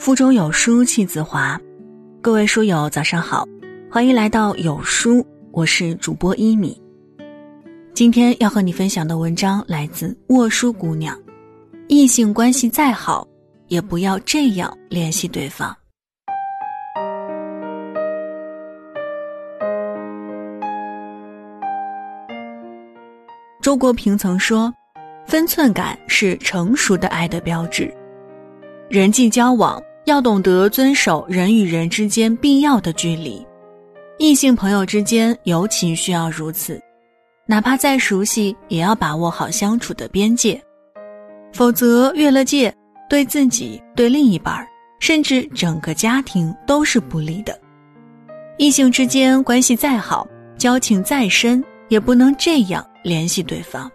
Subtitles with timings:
[0.00, 1.60] 腹中有书气自华，
[2.22, 3.44] 各位书友早上好，
[3.90, 6.80] 欢迎来到有书，我是主播一米。
[7.92, 11.14] 今天要和你分享的文章来自沃书姑娘，
[11.86, 13.28] 异性关系再好，
[13.66, 15.76] 也不要这样联系对方。
[23.60, 24.72] 周国平曾说
[25.28, 27.94] ：“分寸感是成熟的爱的标志。
[28.88, 33.46] 人际交往要懂得遵守人与人之间必要的距离，
[34.18, 36.80] 异性朋友之间尤其需要如此。
[37.46, 40.60] 哪怕再熟悉，也要把握好相处的边界，
[41.52, 42.74] 否则越了界，
[43.08, 44.66] 对自己、对另一半，
[44.98, 47.56] 甚至整个家庭都是不利的。
[48.58, 50.26] 异性之间关系再好，
[50.58, 53.90] 交情再深，也不能这样。”联系对方。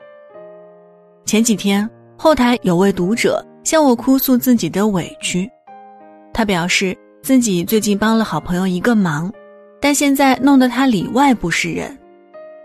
[1.26, 5.48] 前几天后台有位读者向我哭诉自己的委屈，
[6.36, 9.32] 他表示自己最近帮了好朋友一个忙，
[9.80, 11.98] 但现在弄得他里外不是人，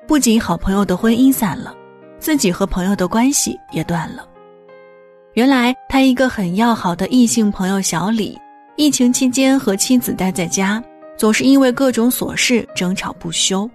[0.09, 1.73] 不仅好朋友的婚姻散了，
[2.19, 4.27] 自己和朋友的关系也断了。
[5.35, 8.37] 原来他一个很要好的异性朋友小李，
[8.75, 10.83] 疫情期间和妻子待在家，
[11.17, 13.71] 总是因为各种琐事争吵不休。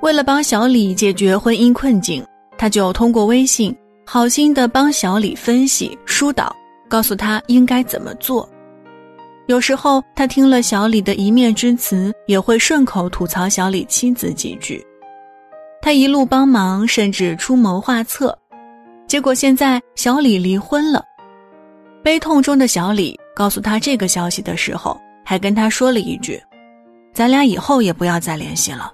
[0.00, 2.24] 为了帮小李解决婚姻困境，
[2.56, 6.56] 他就通过微信好心的帮小李分析疏导，
[6.88, 8.48] 告诉他应该怎么做。
[9.50, 14.80] 有时候他听了小李的一面之词，也会顺口吐槽小李妻子几句。
[15.82, 18.38] 他一路帮忙，甚至出谋划策。
[19.08, 21.04] 结果现在小李离婚了，
[22.00, 26.40] 悲痛中的小李告诉他这个消息的时候，还跟他说了一句
[27.12, 28.92] ：“咱俩以后也不要再联系了。”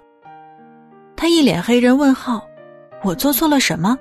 [1.15, 2.43] 他一脸黑人问号
[3.05, 3.95] ：“我做错了什么？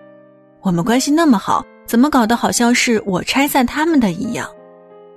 [0.61, 4.49] 我们关系那么好，怎么搞得好像是我拆散他们的一样？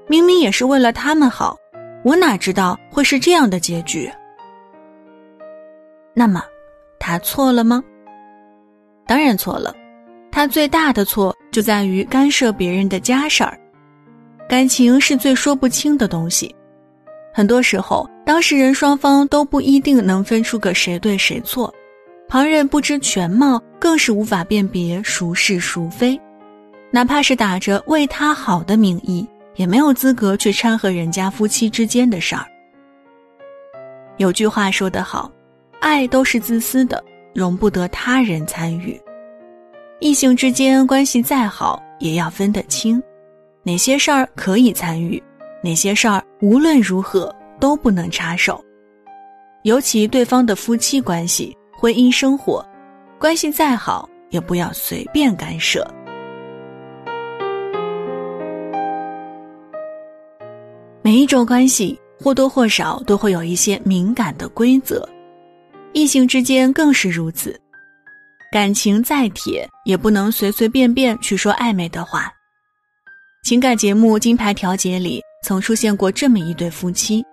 [0.09, 1.57] 明明也是为了他们好，
[2.03, 4.11] 我哪知道会是这样的结局？
[6.15, 6.43] 那么，
[6.99, 7.83] 他错了吗？
[9.07, 9.75] 当然错了。
[10.31, 13.59] 他最大的错就在于干涉别人的家事儿。
[14.49, 16.55] 感情是最说不清的东西，
[17.33, 21.73] 很多时候当事人双方都不一定能分出个谁对谁错。”
[22.29, 26.21] 旁人不知全貌，更是无法辨别孰是孰非，
[26.91, 29.27] 哪怕是打着为他好的名义，
[29.59, 32.47] 也没有资格去掺和人家夫妻之间的事儿。
[34.17, 35.31] 有句话说得好，
[35.81, 37.05] 爱都是自私的，
[37.35, 38.99] 容不得他人参与。
[40.01, 43.03] 异性之间关系再好，也要分得清，
[43.65, 45.21] 哪些事儿可以参与，
[45.63, 48.65] 哪些事儿无论如何都不能插手，
[49.65, 51.55] 尤其对方的夫妻关系。
[51.81, 52.65] 婚姻生活，
[53.21, 55.87] 关系再好也不要随便干涉。
[61.09, 65.09] 每一种关系或多或少都会有一些敏感的规则，
[65.95, 67.59] 异性之间更是如此。
[68.53, 72.31] 感情再铁，也不能随随便便去说暧昧的话。
[73.43, 77.25] 情感节目《金牌调解》里曾出现过这么一对夫妻，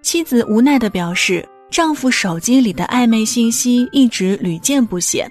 [0.00, 1.46] 妻子无奈的表示。
[1.70, 5.30] 丈夫手机里的暧昧信息一直屡见不鲜，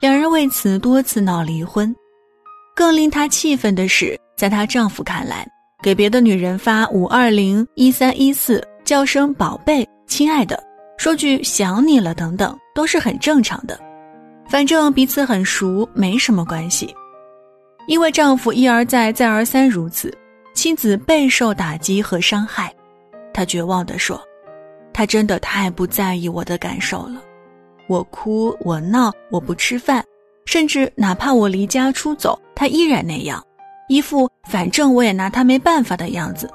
[0.00, 1.94] 两人为此多次闹离婚。
[2.74, 5.46] 更令她气愤的是，在她丈夫看来，
[5.84, 10.58] 给别的女人发五二零一三一四叫声“宝贝”“亲爱的”，
[10.96, 13.78] 说句“想你了”等等，都是很正常的。
[14.48, 16.94] 反正彼此很熟，没什么关系。
[17.86, 20.10] 因为丈夫一而再、再而三如此，
[20.54, 22.74] 妻子备受打击和伤害，
[23.34, 24.18] 她绝望地说。
[24.90, 27.20] 他真的太不在意我的感受了，
[27.88, 30.02] 我哭我闹我不吃饭，
[30.46, 33.44] 甚至哪怕我离家出走，他依然那样，
[33.88, 36.50] 一副反正我也拿他没办法的样子。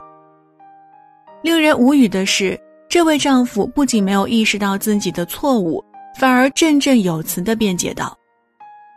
[1.41, 2.59] 令人无语的是，
[2.89, 5.83] 这位丈夫不仅没有意识到自己的错误，
[6.17, 8.17] 反而振振有词地辩解道：“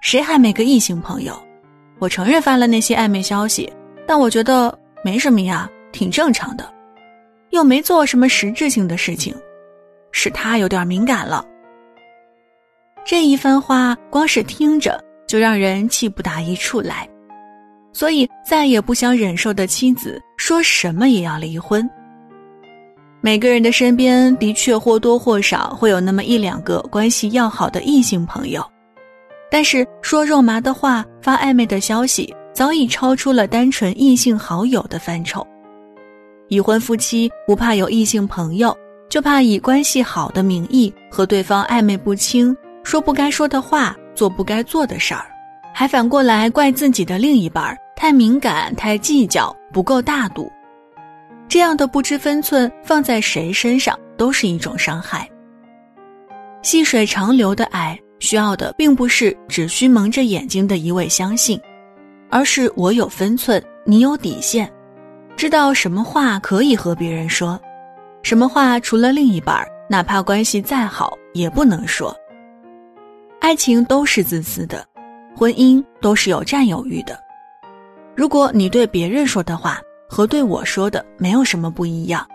[0.02, 1.40] 谁还没个异性朋友？
[1.98, 3.72] 我承认发了那些暧昧消息，
[4.06, 6.68] 但我觉得没什么呀，挺正常的。”
[7.50, 9.36] 又没做什么实质性的事情，
[10.10, 11.44] 是他有点敏感了。
[13.04, 17.06] 这一番话光是听着就让人气不打一处来，
[17.92, 21.88] 所以再也不想忍受的妻子说什么也要离婚。
[23.20, 28.64] 每个人的身边的确或多或少会有那么一两个关系要好的异性朋友，
[29.50, 35.46] 但是说肉麻的话、发暧昧的消息，早已超出了单纯异性好友的范畴。
[36.48, 38.76] 已婚夫妻不怕有异性朋友，
[39.08, 45.24] 就怕以关系好的名义和对方暧昧不清，说不该说的话，做不该做的事儿，
[45.72, 50.50] 还反过来怪自己的另一半儿太敏感、太计较、不够大度。
[51.48, 55.28] 这样的不知分寸放在谁身上都是一种伤害。
[56.62, 61.60] 细水长流的爱，需要的并不是只需蒙着眼睛的一味相信，
[62.30, 64.70] 而是我有分寸，你有底线，
[65.36, 67.60] 知道什么话可以和别人说，
[68.22, 72.16] 什么话除了另一半儿，哪怕关系再好也不能说。
[73.40, 74.86] 爱情都是自私的，
[75.34, 77.18] 婚姻都是有占有欲的。
[78.14, 82.26] 如果你对别人说的话和对我说的没有什么不一样，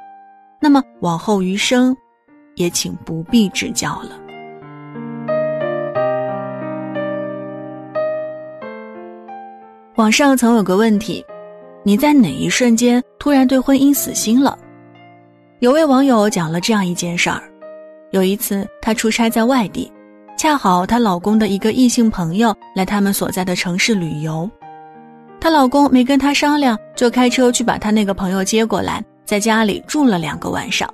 [0.60, 1.96] 那么往后余生，
[2.56, 4.20] 也请不必指教了。
[9.96, 11.24] 网上曾有个问题：
[11.84, 14.58] 你在哪一瞬间突然对婚姻死心了？
[15.60, 17.42] 有位网友讲了这样一件事儿：
[18.12, 19.92] 有一次，他出差在外地。
[20.38, 24.48] 恰好她老公的一个异性朋友来他们所在的城市旅游，
[25.42, 30.88] 她老公没跟她商量，就开车去把她那个朋友接过来，在家里住了两个晚上。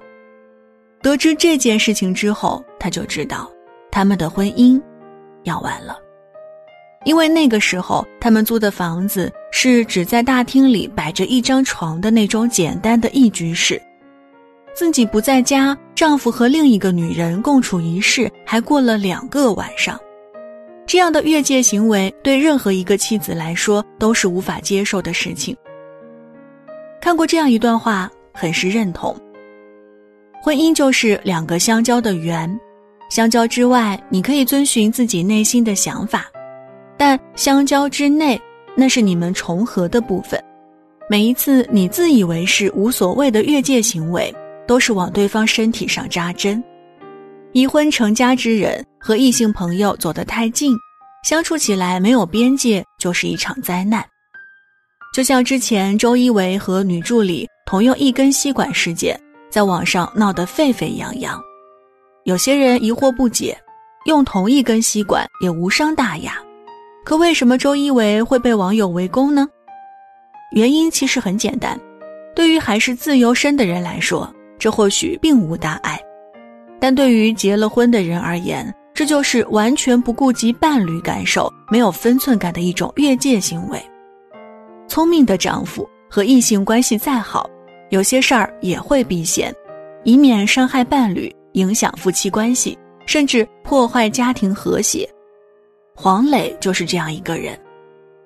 [1.01, 3.51] 得知这件事情之后，她就知道
[3.91, 4.81] 他们的婚姻
[5.43, 5.97] 要完了，
[7.03, 13.79] 因为那个时候他们租的房子是只在大厅里摆着一张床的那种简单的一居室。
[14.73, 19.99] 自己不在家，丈夫和另一个女人共处一室，还过了两个晚上，
[20.87, 25.55] 这样的越界行为对任何一个妻子来说都是无法接受的事情。
[26.99, 29.15] 看过这样一段话，很是认同。
[30.41, 32.59] 婚姻就是两个相交的圆，
[33.09, 36.25] 相交之外，你可以遵循自己内心的想法，
[36.97, 38.41] 但相交之内，
[38.75, 40.43] 那是你们重合的部分。
[41.09, 44.33] 每一次你自以为是无所谓的越界行为。
[44.67, 46.63] 都是往对方身体上扎针。
[47.51, 50.75] 已婚成家之人和异性朋友走得太近，
[51.23, 54.03] 相处起来没有边界，就是一场灾难。
[55.13, 59.19] 就像之前周一围和女助理同用一根吸管事件，
[59.51, 61.39] 在网上闹得沸沸扬扬。
[62.23, 63.55] 有些人疑惑不解，
[64.07, 66.41] 用同一根吸管也无伤大雅，
[67.05, 69.47] 可为什么周一围会被网友围攻呢？
[70.55, 71.79] 原因其实很简单，
[72.35, 74.33] 对于还是自由身的人来说。
[74.63, 75.99] 这或许并无大碍，
[76.79, 83.77] 但对于结了婚的人而言，这就是完全不顾及伴侣感受、没有分寸感的一种越界行为。
[84.87, 87.45] 聪明的丈夫和异性关系再好，
[87.89, 89.53] 有些事儿也会避嫌，
[90.05, 95.05] 以免伤害伴侣、影响夫妻关系，甚至破坏家庭和谐。
[95.93, 97.59] 黄磊就是这样一个人，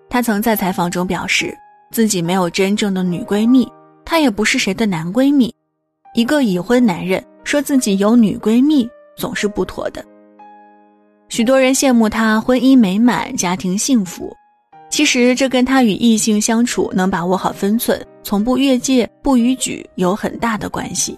[0.07, 1.51] 他曾在采访中表示，
[1.91, 3.67] 自己没有真正的女闺蜜，
[4.05, 5.51] 她也不是谁的男闺蜜。
[6.13, 10.03] 一个已婚男人说自己有女闺蜜，总是不妥的。
[11.29, 14.33] 许多人羡慕他婚姻美满、家庭幸福，
[14.89, 21.17] 其实这跟他与异性相处能把握好分寸、从不越界、不逾矩有很大的关系。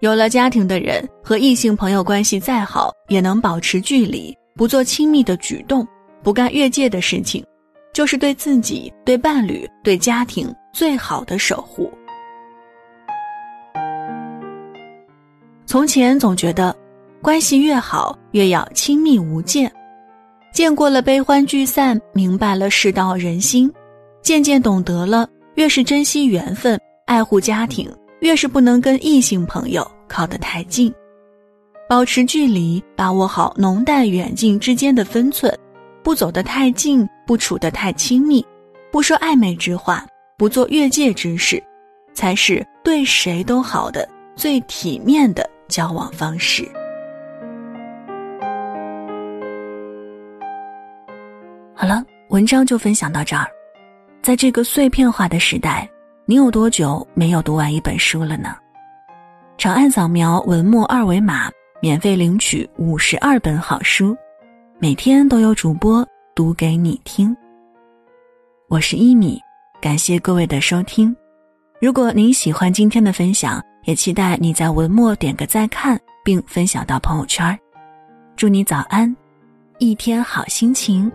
[0.00, 5.86] 有了家庭的人和异性朋友关系再好，也能保持距离，不做亲密的举动，
[6.22, 7.44] 不干越界的事情，
[7.92, 11.90] 就是对自己、对伴侣、对家庭最好的守护。
[15.76, 16.74] 从前总觉得，
[17.20, 19.70] 关系越好越要亲密无间。
[20.50, 23.70] 见过了悲欢聚散，明白了世道人心，
[24.22, 30.90] 渐渐懂得了，越是珍惜缘分、爱护家庭，越是不能跟异性朋友靠得太近，
[31.86, 35.54] 保持距离，把握好浓淡远近之间的分寸，
[36.02, 38.42] 不走得太近，不处得太亲密，
[38.90, 40.06] 不说暧昧之话，
[40.38, 41.62] 不做越界之事，
[42.14, 45.46] 才是对谁都好的最体面的。
[45.68, 46.68] 交往方式。
[51.74, 53.46] 好了，文章就分享到这儿。
[54.22, 55.88] 在这个碎片化的时代，
[56.24, 58.56] 你有多久没有读完一本书了呢？
[59.56, 64.16] 长按扫描文末二维码，免费领取五十二本好书，
[64.78, 67.36] 每天都有主播读给你听。
[68.68, 69.40] 我是一米，
[69.80, 71.14] 感谢各位的收听。
[71.80, 77.58] 如果您喜欢今天的分享，也期待你在文末点个再看，并分享到朋友圈。
[78.36, 79.16] 祝你早安，
[79.78, 81.10] 一天好心情。